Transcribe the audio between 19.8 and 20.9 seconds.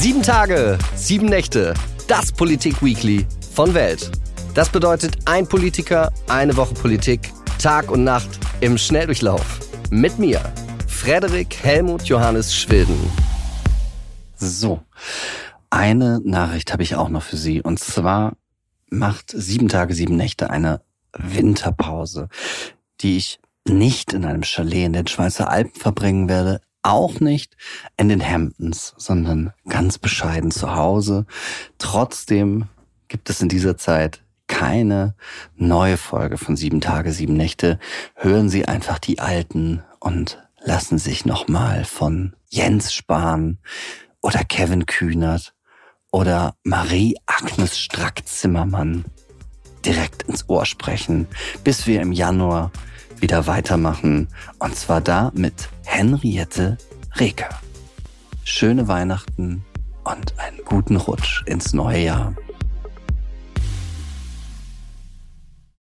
sieben Nächte eine